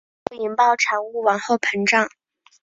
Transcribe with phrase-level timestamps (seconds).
[0.31, 2.09] 之后引爆产物往后膨胀。